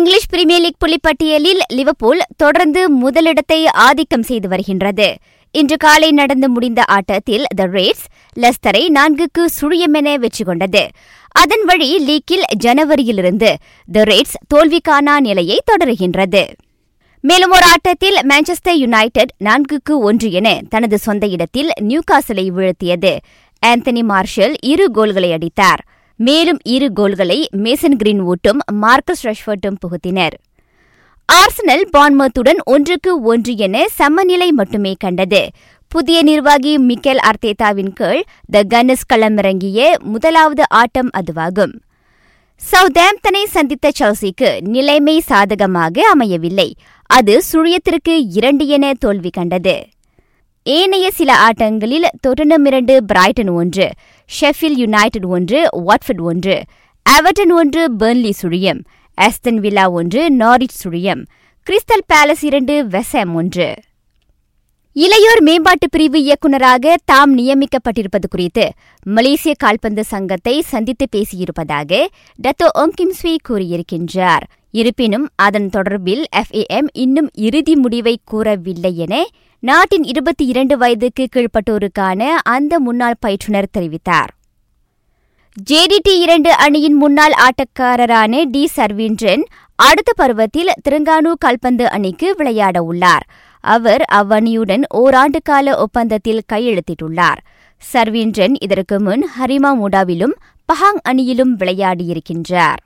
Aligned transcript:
English 0.00 0.28
Premier 0.28 0.60
League 0.60 0.80
புள்ளிப்பட்டியலில் 0.82 1.60
Liverpool 1.68 2.20
தொடர்ந்து 2.36 2.90
முதலிடத்தை 2.90 3.66
ஆதிக்கம் 3.66 4.22
செய்து 4.22 4.48
வருகின்றது. 4.48 5.08
இன்று 5.54 5.76
காலை 5.76 6.12
நடந்து 6.12 6.48
முடிந்த 6.48 6.84
ஆட்டத்தில் 6.86 7.44
த 7.56 7.64
ரேட்ஸ் 7.66 8.04
லெஸ்டரை 8.36 8.82
நான்குக்கு 8.88 9.44
சுழியமென 9.60 10.14
வெற்றி 10.14 10.44
கொண்டது. 10.44 10.82
அதன் 11.28 11.64
வழி 11.64 11.98
லீக்கில் 11.98 12.46
ஜனவரியிலிருந்து 12.64 13.50
த 13.92 14.04
ரேட்ஸ் 14.04 14.36
தோல்விக்கான 14.54 15.20
நிலையை 15.20 15.58
தொடருகின்றது. 15.72 16.42
மேலும் 17.20 17.50
ஒரு 17.50 17.66
ஆட்டத்தில் 17.66 18.18
மான்செஸ்டர் 18.28 18.80
யுனைடெட் 18.84 19.34
நான்குக்கு 19.44 19.96
ஒன்று 20.08 20.30
என 20.32 20.60
தனது 20.68 20.98
சொந்த 20.98 21.26
இடத்தில் 21.26 21.70
நியூகாசலை 21.80 22.48
வீழ்த்தியது. 22.58 23.14
ஆந்தனி 23.66 24.02
மார்ஷல் 24.02 24.56
இரு 24.60 24.90
கோல்களை 24.90 25.32
அடித்தார். 25.32 25.82
மேலும் 26.26 26.58
இரு 26.64 26.92
கோல்களை 26.92 27.48
மேசன் 27.52 27.96
கிரீன்வுட்டும் 28.04 28.58
மார்க்கஸ் 28.72 29.26
ரஷ்வர்ட்டும் 29.26 29.76
புகுத்தினர். 29.80 30.34
ஆர்சனல் 31.32 31.84
பான்மத்துடன் 31.96 32.60
ஒன்றுக்கு 32.64 33.22
ஒன்று 33.22 33.56
என 33.56 33.88
சமநிலை 33.88 34.52
மட்டுமே 34.52 34.94
கண்டது. 34.98 35.50
புதிய 35.88 36.22
நிர்வாகி 36.22 36.78
மிக்கேல் 36.78 37.22
அர்த்தேதாவின் 37.28 37.92
கீழ் 37.92 38.22
த 38.50 38.62
கன்னஸ் 38.74 39.06
களமிறங்கிய 39.12 39.98
முதலாவது 39.98 40.64
ஆட்டம் 40.68 41.10
அதுவாகும். 41.20 41.72
சவுதாம்தனை 42.60 43.44
சந்தித்த 43.46 43.90
செல்சிக்கு 43.98 44.50
நிலைமை 44.60 45.20
சாதகமாக 45.20 46.08
அமையவில்லை. 46.08 46.74
அது 47.06 47.42
சுழியத்திற்கு 47.52 48.26
இரண்டு 48.32 48.66
என 48.66 48.92
தோல்வி 48.98 49.30
கண்டது. 49.30 49.76
ஏனைய 50.62 51.10
சில 51.10 51.48
ஆட்டங்களில் 51.48 52.06
தொட்டனம் 52.26 52.66
இரண்டு 52.66 53.04
பிரைட்டன் 53.04 53.48
ஒன்று. 53.48 53.86
ஷெஃபில் 54.40 54.76
யுனைடெட் 54.76 55.24
ஒன்று 55.24 55.68
வாட்ஃபர்ட் 55.72 56.20
ஒன்று 56.20 56.62
அவர்டன் 57.02 57.50
ஒன்று 57.50 57.96
பெர்ன்லி 57.96 58.32
சுழியம் 58.42 58.84
ஆஸ்டன் 59.20 59.54
வில்லா 59.54 59.90
ஒன்று 59.90 60.30
நாரிச் 60.30 60.86
சுழியம் 60.86 61.26
கிறிஸ்டல் 61.70 62.04
பேலஸ் 62.14 62.44
இரண்டு 62.44 62.84
வெசாம் 62.84 63.32
ஒன்று. 63.32 63.74
இளையோர் 64.96 65.40
மேம்பாட்டு 65.40 65.88
பிரிவு 65.88 66.18
இயக்குநராக 66.22 66.94
தாம் 67.04 67.38
நியமிக்கப்பட்டிருப்பது 67.38 68.28
குறித்து 68.30 68.64
மலேசிய 69.06 69.54
கால்பந்து 69.58 70.04
சங்கத்தை 70.04 70.60
சந்தித்து 70.60 71.06
பேசியிருப்பதாக 71.16 72.06
டத்தோ 72.38 72.68
ஒங்கிம்ஸ்வி 72.74 73.34
கூறியிருக்கின்றார். 73.48 74.44
இருப்பினும் 74.70 75.28
அதன் 75.36 75.68
தொடர்பில் 75.76 76.24
எஃப்ஏஎம் 76.36 76.88
இன்னும் 76.92 77.30
இறுதி 77.34 77.76
முடிவை 77.76 78.18
கூறவில்லை 78.24 78.96
என 78.96 79.26
நாட்டின் 79.58 80.02
இருபத்தி 80.02 80.46
இரண்டு 80.46 80.78
வயதுக்கு 80.78 81.26
கீழ்ப்பட்டோருக்கான 81.36 82.28
அந்த 82.42 82.80
முன்னாள் 82.80 83.20
பயிற்றுநர் 83.20 83.72
தெரிவித்தார். 83.78 84.30
ஜேடிடி 85.70 86.14
இரண்டு 86.20 86.52
அணியின் 86.56 86.94
முன்னாள் 86.94 87.32
ஆட்டக்காரரான 87.46 88.42
டி 88.50 88.68
சர்வீன்றன் 88.76 89.42
அடுத்த 89.76 90.12
பருவத்தில் 90.16 90.72
திருங்கானு 90.88 91.32
கால்பந்து 91.38 91.90
அணிக்கு 91.90 92.34
விளையாட 92.36 92.82
உள்ளார். 92.82 93.26
அவர் 93.60 94.04
அவ்வணியுடன் 94.12 94.82
ஓராண்டு 94.88 95.40
கால 95.44 95.76
ஒப்பந்தத்தில் 95.76 96.42
கையெழுத்திட்டுள்ளார். 96.52 97.40
சர்வீன்றன் 97.92 98.54
இதற்கு 98.60 99.00
முன் 99.00 99.28
ஹரிமா 99.38 99.76
மூடாவிலும் 99.76 100.32
பஹாங் 100.72 101.00
அணியிலும் 101.08 101.56
விளையாடியிருக்கின்றார். 101.58 102.80